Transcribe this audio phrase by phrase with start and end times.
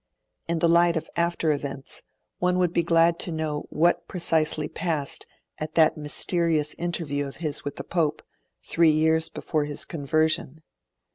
[0.47, 2.01] In the light of after events,
[2.39, 5.27] one would be glad to know what precisely passed
[5.59, 8.23] at that mysterious interview of his with the Pope,
[8.63, 10.63] three years before his conversion.